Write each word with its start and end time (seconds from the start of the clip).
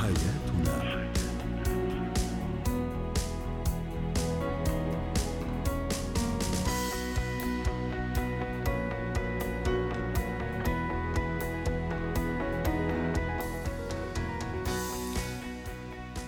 حياتنا 0.00 0.30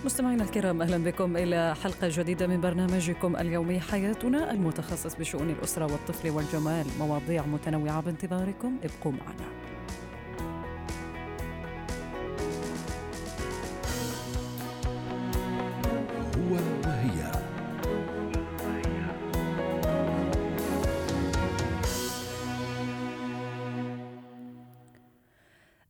مستمعينا 0.05 0.43
الكرام 0.43 0.81
أهلا 0.81 0.97
بكم 0.97 1.37
إلى 1.37 1.75
حلقة 1.83 2.09
جديدة 2.11 2.47
من 2.47 2.61
برنامجكم 2.61 3.35
اليومي 3.35 3.79
حياتنا 3.79 4.51
المتخصص 4.51 5.15
بشؤون 5.15 5.49
الأسرة 5.49 5.85
والطفل 5.85 6.29
والجمال 6.29 6.85
مواضيع 6.99 7.45
متنوعة 7.45 8.01
بانتظاركم 8.01 8.77
ابقوا 8.83 9.11
معنا. 9.11 9.47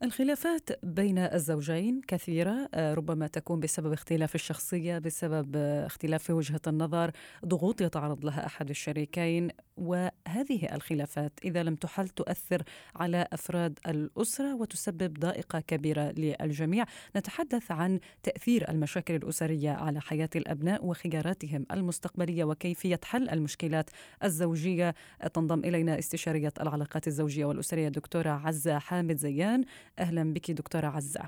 الخلافات 0.04 0.86
بين 0.86 1.18
الزوجين 1.18 2.02
كثيرة 2.08 2.70
آه، 2.74 2.94
ربما 2.94 3.28
تكون 3.28 3.60
بسبب 3.60 3.94
اختلاف 3.94 4.36
الشخصية 4.36 4.98
بسبب 4.98 5.56
آه، 5.56 5.86
اختلاف 5.86 6.24
في 6.24 6.34
وجهة 6.34 6.62
النظر 6.68 7.12
ضغوط 7.46 7.82
يتعرض 7.82 8.26
لها 8.26 8.46
أحد 8.46 8.70
الشريكين 8.70 9.50
وهذه 9.78 10.76
الخلافات 10.76 11.32
إذا 11.46 11.64
لم 11.64 11.76
تحل 11.76 12.10
تؤثر 12.10 12.64
على 12.96 13.28
أفراد 13.34 13.80
الأسرة 13.88 14.56
وتسبب 14.56 15.20
ضائقة 15.20 15.60
كبيرة 15.60 16.14
للجميع. 16.18 16.86
نتحدث 17.16 17.72
عن 17.72 18.00
تأثير 18.24 18.70
المشاكل 18.70 19.16
الأسرية 19.16 19.72
على 19.72 20.02
حياة 20.02 20.30
الأبناء 20.36 20.86
وخياراتهم 20.86 21.66
المستقبلية 21.72 22.44
وكيفية 22.44 23.00
حل 23.04 23.30
المشكلات 23.30 23.90
الزوجية. 24.24 24.96
تنضم 25.34 25.60
إلينا 25.60 26.00
استشارية 26.00 26.54
العلاقات 26.62 27.08
الزوجية 27.08 27.46
والأسرية 27.46 27.90
دكتورة 27.90 28.30
عزة 28.30 28.80
حامد 28.80 29.18
زيان 29.18 29.66
أهلا 30.04 30.34
بك 30.34 30.52
دكتورة 30.52 30.88
عزة. 30.88 31.22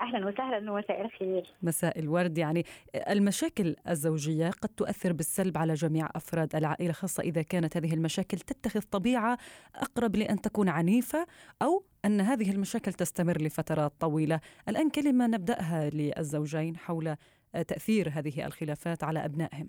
أهلا 0.00 0.26
وسهلا 0.26 0.72
ومساء 0.72 1.04
الخير. 1.04 1.54
مساء 1.62 1.98
الورد. 1.98 2.38
يعني 2.38 2.64
المشاكل 2.94 3.76
الزوجية 3.88 4.50
قد 4.50 4.68
تؤثر 4.68 5.12
بالسلب 5.12 5.58
على 5.58 5.74
جميع 5.74 6.08
أفراد 6.16 6.56
العائلة 6.56 6.92
خاصة 6.92 7.22
إذا 7.22 7.42
كانت 7.42 7.76
هذه 7.76 7.94
المشاكل 7.94 8.38
تتخذ 8.38 8.80
طبيعة 8.80 9.38
أقرب 9.74 10.16
لأن 10.16 10.40
تكون 10.40 10.68
عنيفة 10.68 11.26
أو 11.62 11.84
أن 12.04 12.20
هذه 12.20 12.50
المشاكل 12.50 12.92
تستمر 12.92 13.42
لفترات 13.42 13.92
طويلة. 14.00 14.40
الآن 14.68 14.90
كلمة 14.90 15.26
نبدأها 15.26 15.90
للزوجين 15.90 16.76
حول 16.76 17.16
تأثير 17.52 18.10
هذه 18.12 18.46
الخلافات 18.46 19.04
على 19.04 19.24
أبنائهم. 19.24 19.68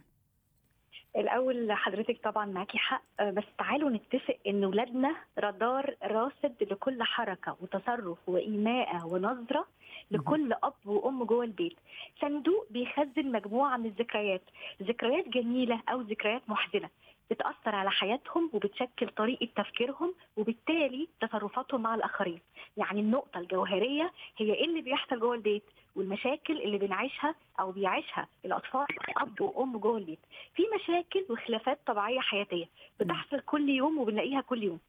الأول 1.20 1.72
حضرتك 1.72 2.20
طبعا 2.24 2.46
معاكي 2.46 2.78
حق 2.78 3.04
بس 3.24 3.44
تعالوا 3.58 3.90
نتفق 3.90 4.38
إن 4.48 4.66
ولادنا 4.66 5.16
رادار 5.40 5.96
راصد 6.04 6.56
لكل 6.62 7.04
حركة 7.04 7.58
وتصرف 7.62 8.18
وايماءه 8.30 9.06
ونظرة 9.06 9.66
لكل 10.12 10.54
أب 10.64 10.74
وأم 10.86 11.24
جوه 11.24 11.44
البيت. 11.44 11.78
صندوق 12.22 12.68
بيخزن 12.70 13.32
مجموعة 13.32 13.78
من 13.78 13.86
الذكريات 13.86 14.42
ذكريات 14.84 15.30
جميلة 15.30 15.82
أو 15.90 16.02
ذكريات 16.02 16.42
محزنة 16.48 16.90
بتأثر 17.32 17.76
على 17.76 17.92
حياتهم 17.92 18.50
وبتشكل 18.54 19.10
طريقة 19.10 19.48
تفكيرهم 19.56 20.14
وبالتالي 20.38 21.08
تصرفاتهم 21.22 21.82
مع 21.82 21.96
الآخرين. 21.96 22.40
يعني 22.78 23.00
النقطة 23.00 23.40
الجوهرية 23.40 24.12
هي 24.38 24.54
إيه 24.54 24.66
اللي 24.66 24.82
بيحصل 24.82 25.20
جوه 25.20 25.36
البيت؟ 25.36 25.64
والمشاكل 26.00 26.62
اللي 26.62 26.78
بنعيشها 26.78 27.36
أو 27.60 27.72
بيعيشها 27.72 28.28
الأطفال 28.46 28.86
أب 29.18 29.42
وأم 29.42 29.78
جوه 29.78 29.98
البيت. 29.98 30.20
في 30.56 30.64
مشاكل 30.76 31.26
وخلافات 31.30 31.80
طبيعية 31.86 32.20
حياتية 32.20 32.66
بتحصل 33.00 33.40
كل 33.40 33.70
يوم 33.70 33.98
وبنلاقيها 33.98 34.42
كل 34.42 34.64
يوم. 34.64 34.80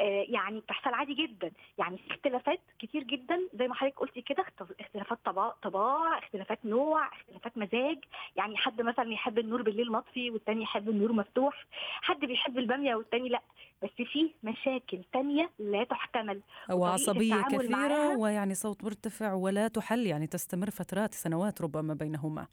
آه 0.00 0.24
يعني 0.28 0.60
بتحصل 0.60 0.94
عادي 0.94 1.14
جدا. 1.14 1.50
يعني 1.78 1.98
في 1.98 2.10
اختلافات 2.10 2.60
كتير 2.78 3.02
جدا 3.02 3.40
زي 3.54 3.68
ما 3.68 3.74
حضرتك 3.74 3.98
قلتي 3.98 4.20
كده 4.22 4.44
اختلافات 4.80 5.18
طباع 5.24 5.54
طباع 5.62 6.18
اختلافات 6.18 6.58
نوع 6.64 7.06
اختلافات 7.12 7.58
مزاج. 7.58 7.98
يعني 8.36 8.56
حد 8.56 8.82
مثلا 8.82 9.12
يحب 9.12 9.38
النور 9.38 9.62
بالليل 9.62 9.92
مطفي 9.92 10.30
والتاني 10.30 10.62
يحب 10.62 10.88
النور 10.88 11.12
مفتوح. 11.12 11.64
حد 12.02 12.20
بيحب 12.24 12.58
البامية 12.58 12.94
والتاني 12.94 13.28
لأ. 13.28 13.40
بس 13.82 14.06
في 14.06 14.30
مشاكل 14.42 15.04
تانية 15.12 15.50
لا 15.58 15.84
تحتمل. 15.84 16.40
وعصبيه 16.70 17.42
كثيرة 17.42 18.16
ويعني 18.16 18.54
صوت 18.54 18.84
مرتفع 18.84 19.32
ولا 19.32 19.68
تحل 19.68 20.06
يعني 20.06 20.26
تستمر 20.26 20.70
فترات 20.70 21.14
سنوات 21.14 21.62
ربما 21.62 21.94
بينهما. 21.94 22.46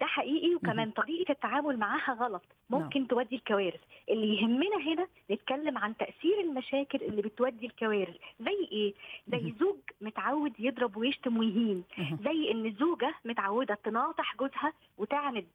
ده 0.00 0.06
حقيقي 0.06 0.54
وكمان 0.54 0.90
طريقة 0.90 1.32
التعامل 1.32 1.78
معاها 1.78 2.14
غلط. 2.14 2.42
ممكن 2.70 3.00
نعم. 3.00 3.08
تودي 3.08 3.36
الكوارث. 3.36 3.80
اللي 4.10 4.36
يهمنا 4.36 4.76
هنا 4.86 5.06
نتكلم 5.30 5.78
عن 5.78 5.96
تأثير 5.96 6.40
المشاكل 6.40 7.02
اللي 7.02 7.22
بتودي 7.22 7.66
الكوارث. 7.66 8.16
زي 8.40 8.68
إيه؟ 8.72 8.94
زي 9.28 9.54
زوج 9.60 9.78
متعود 10.00 10.52
يضرب 10.58 10.96
ويشتم 10.96 11.36
ويهين. 11.36 11.84
زي 12.24 12.50
إن 12.50 12.66
الزوجه 12.66 13.14
متعودة 13.24 13.78
تناطح 13.84 14.36
جوزها 14.36 14.72
وتعند. 14.98 15.46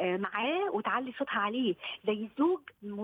معاه 0.00 0.70
وتعلي 0.72 1.12
صوتها 1.18 1.38
عليه 1.38 1.74
زي 2.06 2.12
الزوج 2.12 2.60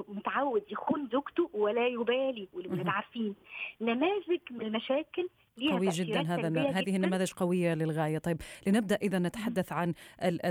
متعود 0.08 0.62
يخون 0.70 1.08
زوجته 1.12 1.50
ولا 1.54 1.86
يبالي 1.86 2.48
والولاد 2.52 2.88
عارفين. 2.88 3.34
نماذج 3.80 4.40
من 4.50 4.62
المشاكل 4.62 5.28
قوي 5.70 5.88
جدا 5.88 6.20
هذا 6.20 6.70
هذه 6.70 6.96
نماذج 6.96 7.32
قوية 7.32 7.74
للغاية. 7.74 8.18
طيب 8.18 8.36
لنبدأ 8.66 8.98
إذا 9.02 9.18
نتحدث 9.18 9.72
عن 9.72 9.94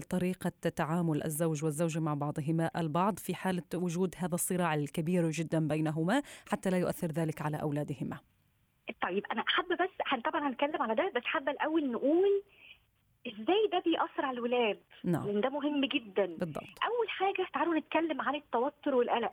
طريقه 0.09 0.51
تعامل 0.75 1.23
الزوج 1.23 1.63
والزوجة 1.63 1.99
مع 1.99 2.13
بعضهما 2.13 2.69
البعض 2.77 3.19
في 3.19 3.35
حالة 3.35 3.63
وجود 3.73 4.15
هذا 4.17 4.35
الصراع 4.35 4.73
الكبير 4.73 5.29
جدا 5.29 5.67
بينهما 5.67 6.21
حتى 6.51 6.69
لا 6.69 6.77
يؤثر 6.77 7.07
ذلك 7.07 7.41
على 7.41 7.61
أولادهما. 7.61 8.17
طيب 9.01 9.23
أنا 9.31 9.43
حابة 9.47 9.75
بس 9.75 10.21
طبعا 10.25 10.49
هنتكلم 10.49 10.81
على 10.81 10.95
ده 10.95 11.11
بس 11.15 11.23
حابة 11.25 11.51
الأول 11.51 11.91
نقول 11.91 12.43
إزاي 13.27 13.69
ده 13.71 13.79
بيأثر 13.79 14.25
على 14.25 14.37
الولاد؟ 14.37 14.79
نعم. 15.03 15.25
لأن 15.27 15.41
ده 15.41 15.49
مهم 15.49 15.85
جدا. 15.85 16.25
بالضبط. 16.25 16.63
أول 16.63 17.09
حاجة 17.09 17.47
تعالوا 17.53 17.75
نتكلم 17.75 18.21
عن 18.21 18.35
التوتر 18.35 18.95
والقلق. 18.95 19.31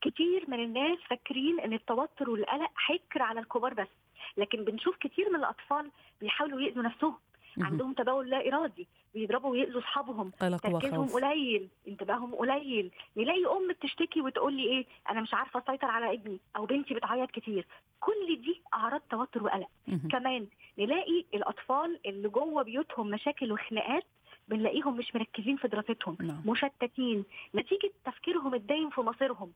كتير 0.00 0.44
من 0.48 0.62
الناس 0.64 0.98
فاكرين 1.10 1.60
إن 1.60 1.72
التوتر 1.72 2.30
والقلق 2.30 2.70
حكر 2.74 3.22
على 3.22 3.40
الكبار 3.40 3.74
بس 3.74 3.88
لكن 4.36 4.64
بنشوف 4.64 4.96
كتير 4.96 5.30
من 5.30 5.36
الأطفال 5.36 5.90
بيحاولوا 6.20 6.60
يأذوا 6.60 6.82
نفسهم. 6.82 7.14
عندهم 7.60 7.92
تبول 7.92 8.30
لا 8.30 8.48
إرادي 8.48 8.88
بيضربوا 9.14 9.50
ويأذوا 9.50 9.80
أصحابهم. 9.80 10.30
تركيزهم 10.40 11.06
قليل 11.08 11.68
انتباههم 11.88 12.34
قليل. 12.34 12.90
نلاقي 13.16 13.46
أم 13.46 13.68
بتشتكي 13.68 14.20
وتقول 14.20 14.52
لي 14.52 14.62
إيه؟ 14.62 14.86
أنا 15.10 15.20
مش 15.20 15.34
عارفة 15.34 15.62
أسيطر 15.68 15.86
على 15.86 16.14
ابني 16.14 16.38
أو 16.56 16.66
بنتي 16.66 16.94
بتعيط 16.94 17.30
كتير. 17.30 17.66
كل 18.02 18.40
دي 18.44 18.60
أعراض 18.74 19.00
توتر 19.10 19.42
وقلق. 19.44 19.68
كمان 20.10 20.46
نلاقي 20.78 21.24
الأطفال 21.34 21.98
اللي 22.06 22.28
جوه 22.28 22.62
بيوتهم 22.62 23.10
مشاكل 23.10 23.52
وخناقات 23.52 24.04
بنلاقيهم 24.48 24.96
مش 24.96 25.14
مركزين 25.14 25.56
في 25.56 25.68
دراستهم 25.68 26.16
نعم. 26.20 26.42
مشتتين 26.46 27.24
نتيجة 27.54 27.90
تفكيرهم 28.04 28.54
الدايم 28.54 28.90
في 28.90 29.00
مصيرهم. 29.00 29.52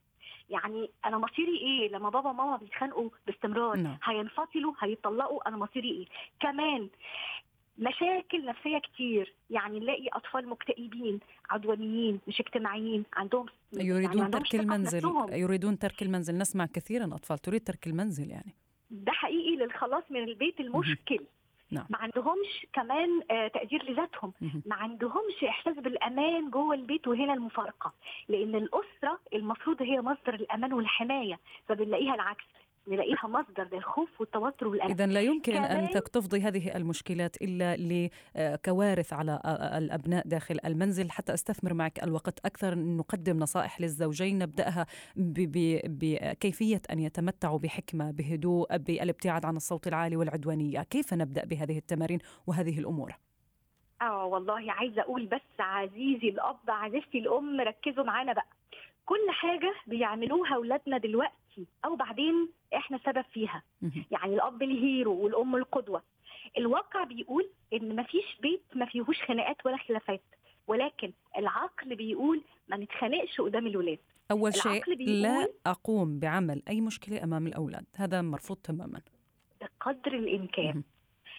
يعني 0.50 0.90
أنا 1.04 1.18
مصيري 1.18 1.56
إيه؟ 1.56 1.88
لما 1.88 2.08
بابا 2.10 2.30
وماما 2.30 2.56
بيتخانقوا 2.56 3.10
باستمرار 3.26 3.76
نعم. 3.76 3.98
هينفصلوا 4.04 4.72
هيطلقوا 4.80 5.48
أنا 5.48 5.56
مصيري 5.56 5.90
إيه؟ 5.90 6.06
كمان 6.40 6.88
مشاكل 7.78 8.44
نفسية 8.44 8.78
كتير. 8.78 9.34
يعني 9.50 9.80
نلاقي 9.80 10.08
أطفال 10.12 10.48
مكتئبين 10.48 11.20
عدوانيين 11.50 12.20
مش 12.28 12.40
اجتماعيين 12.40 13.04
عندهم 13.12 13.46
يريدون 13.72 14.18
يعني 14.18 14.30
ترك 14.30 14.54
المنزل 14.54 15.02
يريدون 15.32 15.78
ترك 15.78 16.02
المنزل. 16.02 16.38
نسمع 16.38 16.66
كثيرا 16.66 17.04
أطفال 17.04 17.38
تريد 17.38 17.64
ترك 17.64 17.86
المنزل 17.86 18.30
يعني. 18.30 18.54
ده 18.90 19.12
حقيقي 19.12 19.56
للخلاص 19.56 20.04
من 20.10 20.24
البيت 20.24 20.60
المشكل. 20.60 21.18
نعم. 21.70 21.86
ما 21.90 21.98
عندهمش 21.98 22.66
كمان 22.72 23.22
آه 23.30 23.48
تقدير 23.48 23.90
لذاتهم. 23.90 24.32
ما 24.66 24.74
عندهمش 24.74 25.44
إحساس 25.48 25.74
بالأمان 25.74 26.50
جوه 26.50 26.74
البيت 26.74 27.08
وهنا 27.08 27.32
المفارقة. 27.34 27.92
لأن 28.28 28.54
الأسرة 28.54 29.18
المفروض 29.34 29.82
هي 29.82 30.00
مصدر 30.00 30.34
الأمان 30.34 30.72
والحماية 30.72 31.38
فبنلاقيها 31.68 32.14
العكس. 32.14 32.44
نلاقيها 32.88 33.26
مصدر 33.28 33.68
للخوف 33.72 34.20
والتوتر 34.20 34.68
والقلق 34.68 34.90
اذا 34.90 35.06
لا 35.06 35.20
يمكن 35.20 35.56
أن 35.56 35.90
تفضي 35.90 36.40
هذه 36.40 36.76
المشكلات 36.76 37.36
إلا 37.42 37.76
لكوارث 37.76 39.12
على 39.12 39.40
الأبناء 39.78 40.28
داخل 40.28 40.58
المنزل. 40.64 41.10
حتى 41.10 41.34
أستثمر 41.34 41.74
معك 41.74 42.04
الوقت 42.04 42.46
أكثر. 42.46 42.74
نقدم 42.78 43.38
نصائح 43.38 43.80
للزوجين 43.80 44.38
نبدأها 44.38 44.86
بكيفية 45.16 46.82
أن 46.92 46.98
يتمتعوا 46.98 47.58
بحكمة 47.58 48.10
بهدوء 48.10 48.76
بالابتعاد 48.76 49.44
عن 49.44 49.56
الصوت 49.56 49.86
العالي 49.86 50.16
والعدوانية. 50.16 50.82
كيف 50.82 51.14
نبدأ 51.14 51.44
بهذه 51.44 51.78
التمارين 51.78 52.18
وهذه 52.46 52.78
الأمور؟ 52.78 53.12
آه 54.02 54.24
والله 54.24 54.72
عايزة 54.72 55.02
أقول 55.02 55.26
بس 55.26 55.60
عزيزي 55.60 56.28
الأب 56.28 56.58
عزيزتي 56.68 57.18
الأم 57.18 57.60
ركزوا 57.60 58.04
معانا 58.04 58.32
بقى. 58.32 58.46
كل 59.06 59.30
حاجة 59.30 59.74
بيعملوها 59.86 60.54
أولادنا 60.54 60.98
دلوقتي 60.98 61.32
أو 61.84 61.96
بعدين 61.96 62.48
إحنا 62.76 62.98
سبب 63.06 63.24
فيها. 63.32 63.62
يعني 64.10 64.34
الأب 64.34 64.62
الهيرو 64.62 65.12
والأم 65.24 65.56
القدوة. 65.56 66.02
الواقع 66.58 67.04
بيقول 67.04 67.50
إن 67.72 67.96
مفيش 67.96 68.36
بيت 68.42 68.62
ما 68.74 68.86
فيهوش 68.86 69.22
خناقات 69.22 69.66
ولا 69.66 69.76
خلافات. 69.76 70.22
ولكن 70.66 71.12
العقل 71.38 71.96
بيقول 71.96 72.42
ما 72.68 72.76
نتخانقش 72.76 73.40
قدام 73.40 73.66
الولاد. 73.66 73.98
أول 74.30 74.54
شيء 74.54 74.82
لا 74.98 75.48
أقوم 75.66 76.18
بعمل 76.18 76.62
أي 76.68 76.80
مشكلة 76.80 77.24
أمام 77.24 77.46
الأولاد. 77.46 77.84
هذا 77.96 78.22
مرفوض 78.22 78.56
تماما. 78.56 79.00
بقدر 79.60 80.14
الإمكان. 80.14 80.82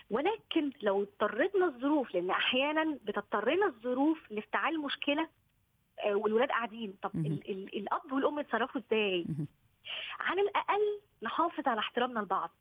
ولكن 0.10 0.72
لو 0.82 1.02
اضطرتنا 1.02 1.66
الظروف 1.66 2.14
لأن 2.16 2.30
أحيانا 2.30 2.98
بتضطرنا 3.06 3.66
الظروف 3.66 4.32
لافتعال 4.32 4.82
مشكلة 4.82 5.28
آه، 6.06 6.16
والولاد 6.16 6.50
قاعدين. 6.50 6.94
طب 7.02 7.12
مهم. 7.14 7.26
ال- 7.26 7.50
ال- 7.52 7.76
الأب 7.78 8.12
والأم 8.12 8.40
يتصرفوا 8.40 8.82
إزاي. 8.88 9.26
على 10.20 10.42
الأقل 10.42 11.00
نحافظ 11.24 11.68
على 11.68 11.80
احترامنا 11.80 12.20
لبعض. 12.20 12.52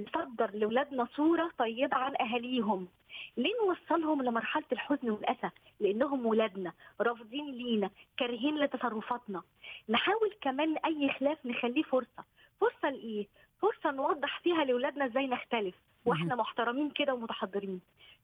نصدر 0.00 0.50
لأولادنا 0.54 1.08
صورة 1.16 1.50
طيبة 1.58 1.96
عن 1.96 2.14
أهاليهم. 2.20 2.88
ليه 3.36 3.52
نوصلهم 3.66 4.22
لمرحلة 4.22 4.64
الحزن 4.72 5.10
والأسى؟ 5.10 5.50
لأنهم 5.80 6.26
ولادنا 6.26 6.72
رافضين 7.00 7.50
لينا 7.50 7.90
كارهين 8.16 8.58
لتصرفاتنا. 8.58 9.42
نحاول 9.88 10.36
كمان 10.40 10.76
أي 10.76 11.12
خلاف 11.12 11.46
نخليه 11.46 11.82
فرصة. 11.82 12.24
فرصة 12.60 12.90
لإيه؟ 12.90 13.26
فرصة 13.62 13.90
نوضح 13.90 14.40
فيها 14.40 14.64
لأولادنا 14.64 15.06
إزاي 15.06 15.26
نختلف. 15.26 15.74
وإحنا 16.04 16.34
محترمين 16.34 16.90
كده 16.90 17.14
ومتحضرين. 17.14 17.80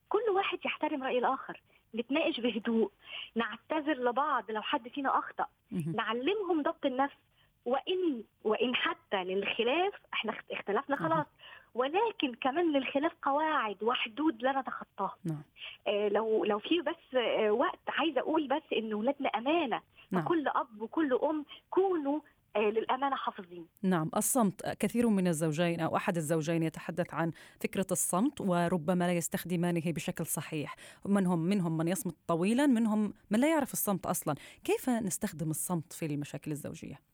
كل 0.09 0.31
واحد 0.31 0.59
يحترم 0.65 1.03
رأي 1.03 1.19
الآخر. 1.19 1.61
نتناقش 1.95 2.41
بهدوء. 2.41 2.91
نعتذر 3.35 3.95
لبعض 3.95 4.51
لو 4.51 4.63
حد 4.63 4.89
فينا 4.89 5.19
أخطأ. 5.19 5.47
مهم. 5.71 5.93
نعلمهم 5.97 6.63
ضبط 6.63 6.87
النفس. 6.87 7.17
وان 7.65 8.23
وإن 8.45 8.75
حتى 8.75 9.25
للخلاف 9.25 9.93
إحنا 10.15 10.33
اخت- 10.33 10.51
اختلفنا 10.51 10.97
أها. 10.97 11.09
خلاص 11.09 11.27
ولكن 11.75 12.35
كمان 12.41 12.73
للخلاف 12.73 13.13
قواعد 13.23 13.83
وحدود 13.83 14.43
لا 14.43 14.61
نتخطاها 14.61 15.17
نعم. 15.25 15.43
آه 15.87 16.09
لو 16.09 16.45
لو 16.45 16.59
في 16.59 16.81
بس 16.81 17.15
آه 17.15 17.51
وقت 17.51 17.79
عايزة 17.89 18.21
أقول 18.21 18.49
بس 18.49 18.63
إن 18.77 18.95
ولادنا 18.95 19.29
أمانة 19.29 19.81
نعم. 20.11 20.23
فكل 20.23 20.49
أب 20.49 20.83
وكل 20.83 21.19
أم 21.23 21.45
كونوا 21.71 22.21
آه 22.57 22.59
للأمانة 22.61 23.17
حافظين 23.17 23.67
نعم 23.83 24.11
الصمت 24.17 24.67
كثير 24.81 25.09
من 25.09 25.29
الزوجين 25.29 25.81
أو 25.81 25.97
أحد 25.97 26.17
الزوجين 26.17 26.63
يتحدث 26.63 27.15
عن 27.15 27.33
فكرة 27.61 27.87
الصمت 27.91 28.41
وربما 28.41 29.05
لا 29.05 29.13
يستخدمانه 29.13 29.83
بشكل 29.87 30.27
صحيح 30.27 30.77
منهم 31.07 31.39
منهم 31.39 31.77
من 31.77 31.89
يصمت 31.89 32.15
طويلا 32.27 32.67
منهم 32.67 33.15
من 33.31 33.41
لا 33.41 33.51
يعرف 33.51 33.73
الصمت 33.73 34.07
أصلا 34.07 34.35
كيف 34.65 34.89
نستخدم 34.91 35.51
الصمت 35.51 35.93
في 35.93 36.07
المشاكل 36.07 36.51
الزوجية؟ 36.51 37.12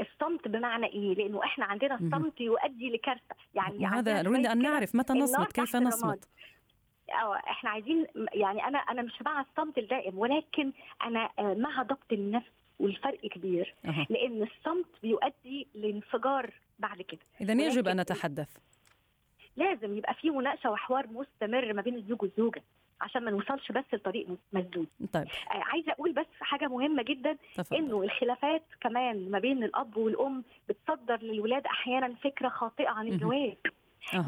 الصمت 0.00 0.48
بمعنى 0.48 0.86
إيه؟ 0.86 1.14
لأنه 1.14 1.44
إحنا 1.44 1.64
عندنا. 1.64 1.94
الصمت 1.94 2.40
يؤدي 2.40 2.90
لكارثة 2.90 3.34
يعني 3.54 3.86
عندنا 3.86 4.22
نريد 4.22 4.40
كده 4.44 4.54
نعرف 4.54 4.94
متى 4.94 5.12
نصمت 5.12 5.52
كيف. 5.52 5.76
نصمت 5.76 6.28
آه 7.10 7.36
إحنا 7.36 7.70
عايزين 7.70 8.06
يعني 8.34 8.64
أنا 8.64 8.78
أنا 8.78 9.02
مش 9.02 9.22
مع 9.22 9.40
الصمت 9.40 9.78
الدائم 9.78 10.18
ولكن 10.18 10.72
أنا 11.02 11.30
آه، 11.38 11.54
مع 11.54 11.82
ضبط 11.82 12.12
النفس 12.12 12.50
والفرق 12.78 13.20
كبير. 13.26 13.74
لأن 14.10 14.42
الصمت 14.42 14.86
بيؤدي 15.02 15.68
لانفجار 15.74 16.50
بعد 16.78 17.02
كده 17.02 17.20
إذا 17.40 17.52
يجب 17.52 17.88
أن 17.88 18.00
نتحدث 18.00 18.48
لازم 19.56 19.96
يبقى 19.96 20.14
في 20.14 20.30
مناقشة 20.30 20.70
وحوار 20.70 21.06
مستمر 21.06 21.72
ما 21.72 21.82
بين 21.82 21.94
الزوج 21.94 22.22
والزوجة 22.22 22.62
عشان 23.02 23.24
ما 23.24 23.30
نوصلش 23.30 23.72
بس 23.72 23.84
لطريق 23.92 24.26
مسدود. 24.52 24.86
طيب. 25.12 25.26
آه 25.50 25.62
عايزة 25.62 25.92
أقول 25.92 26.12
بس 26.12 26.26
حاجة 26.40 26.68
مهمة 26.68 27.02
جدا 27.02 27.36
تفضل 27.54 27.76
إنه 27.76 28.02
الخلافات 28.02 28.62
كمان 28.80 29.30
ما 29.30 29.38
بين 29.38 29.64
الأب 29.64 29.96
والأم 29.96 30.44
بتصدر 30.68 31.16
للولاد 31.22 31.66
أحيانا 31.66 32.14
فكرة 32.14 32.48
خاطئة 32.48 32.88
عن. 32.88 33.08
الجواز 33.08 33.52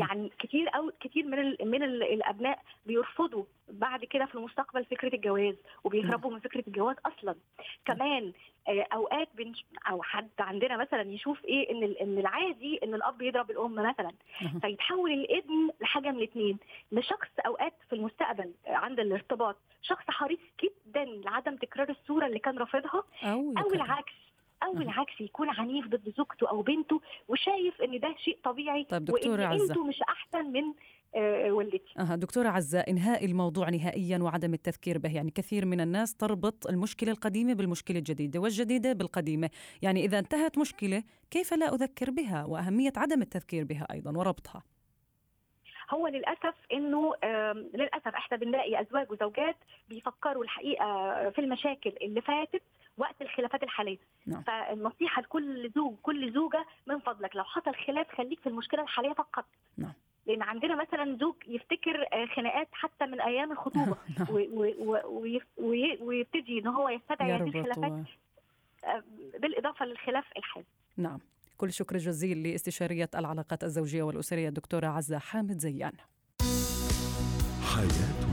يعني 0.00 0.30
كتير 0.38 0.68
أو 0.76 0.92
كتير 1.00 1.24
من 1.24 1.38
ال 1.38 1.56
من 1.60 1.82
ال 1.82 2.02
الأبناء 2.02 2.62
بيرفضوا 2.86 3.44
بعد 3.68 4.04
كده 4.04 4.26
في 4.26 4.34
المستقبل 4.34 4.84
فكرة 4.84 5.14
الجواز 5.14 5.54
وبيهربوا 5.84 6.30
من 6.30 6.38
فكرة 6.40 6.64
الجواز 6.66 6.96
أصلا. 7.06 7.34
كمان 7.84 8.32
آه، 8.68 8.86
أوقات 8.94 9.28
بنش 9.34 9.64
أو 9.90 10.02
حد 10.02 10.30
عندنا 10.38 10.76
مثلا 10.76 11.02
يشوف 11.02 11.44
إيه 11.44 11.70
إن 11.70 11.94
إن 12.00 12.18
العادي 12.18 12.80
إن 12.84 12.94
الأب 12.94 13.22
يضرب 13.22 13.50
الأم 13.50 13.74
مثلا. 13.74 14.12
فيتحول 14.60 15.12
الابن 15.12 15.70
لحاجة 15.80 16.10
من 16.10 16.18
الاثنين 16.18 16.58
لشخص 16.92 17.28
أوقات 17.46 17.74
في 17.88 17.92
المستقبل 17.96 18.52
عند 18.66 19.00
الارتباط 19.00 19.56
شخص 19.82 20.04
حريص 20.08 20.38
جدا 20.62 21.04
لعدم 21.04 21.56
تكرار 21.56 21.88
الصورة 21.90 22.26
اللي 22.26 22.38
كان 22.38 22.58
رافضها 22.58 23.04
أو. 23.24 23.54
العكس. 23.74 24.12
أو. 24.64 24.82
العكس 24.82 25.20
يكون 25.20 25.48
عنيف 25.48 25.86
ضد 25.86 26.12
زوجته 26.16 26.48
أو 26.50 26.62
بنته 26.62 27.00
وشايف 27.28 27.82
إن 27.82 28.00
ده 28.00 28.14
شيء 28.24 28.38
طبيعي 28.44 28.84
طيب 28.84 29.04
دكتورة 29.04 29.42
وان 29.42 29.52
عزة. 29.52 29.64
أنتوا 29.64 29.84
مش 29.84 30.02
أحسن 30.02 30.52
من 30.52 30.62
آه، 31.16 31.52
والدتي. 31.52 31.94
أها 31.98 32.16
دكتورة 32.16 32.48
عزة 32.48 32.80
إنهاء 32.80 33.24
الموضوع 33.24 33.70
نهائيا 33.70 34.18
وعدم 34.18 34.54
التذكير 34.54 34.98
به 34.98 35.14
يعني 35.14 35.30
كثير 35.30 35.66
من 35.66 35.80
الناس 35.80 36.14
تربط 36.14 36.66
المشكلة 36.66 37.12
القديمة 37.12 37.54
بالمشكلة 37.54 37.98
الجديدة 37.98 38.40
والجديدة 38.40 38.92
بالقديمة. 38.92 39.50
يعني 39.82 40.04
إذا 40.04 40.18
انتهت 40.18 40.58
مشكلة 40.58 41.02
كيف 41.30 41.54
لا 41.54 41.74
أذكر 41.74 42.10
بها؟ 42.10 42.44
وأهمية 42.44 42.92
عدم 42.96 43.22
التذكير 43.22 43.64
بها 43.64 43.86
أيضا 43.92 44.18
وربطها. 44.18 44.62
هو 45.90 46.06
للأسف 46.08 46.54
إنه 46.72 47.14
للأسف 47.74 48.08
إحنا 48.08 48.36
بنلاقي 48.36 48.80
أزواج 48.80 49.12
وزوجات 49.12 49.56
بيفكروا 49.88 50.44
الحقيقة 50.44 50.86
في 51.30 51.40
المشاكل 51.40 51.92
اللي 52.02 52.20
فاتت. 52.20 52.62
وقت 52.98 53.22
الخلافات 53.22 53.62
الحالية 53.62 53.98
نعم. 54.26 54.42
فالنصيحة 54.42 55.22
لكل 55.22 55.70
زوج 55.74 55.94
كل 56.02 56.32
زوجة 56.32 56.66
من 56.86 56.98
فضلك 56.98 57.36
لو 57.36 57.44
حصل 57.44 57.74
خلاف 57.86 58.06
خليك 58.16 58.40
في 58.40 58.48
المشكلة 58.48 58.82
الحالية 58.82 59.12
فقط 59.12 59.44
نعم. 59.78 59.92
لأن 60.26 60.42
عندنا 60.42 60.74
مثلا 60.82 61.18
زوج 61.20 61.34
يفتكر 61.46 62.06
آه، 62.12 62.26
خناقات 62.26 62.68
حتى 62.72 63.06
من 63.06 63.20
أيام 63.20 63.52
الخطوبة 63.52 63.96
نعم. 64.18 64.26
ويبتدي 66.00 66.58
إن 66.58 66.66
هو 66.66 66.88
يستدعي 66.88 67.32
هذه 67.32 67.42
الخلافات. 67.42 68.04
آه، 68.84 69.02
بالإضافة 69.38 69.84
للخلاف 69.86 70.24
الحالي 70.36 70.66
نعم 70.96 71.20
كل 71.56 71.72
شكر 71.72 71.96
جزيل 71.96 72.42
لاستشارية 72.42 73.10
العلاقات 73.14 73.64
الزوجية 73.64 74.02
والأسرية 74.02 74.48
الدكتورة 74.48 74.86
عزة 74.86 75.18
حامد 75.18 75.58
زيان 75.58 75.92
حياة 77.74 78.23